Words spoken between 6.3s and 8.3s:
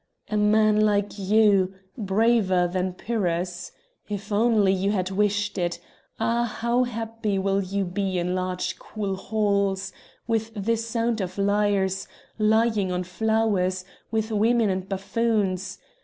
how happy will you be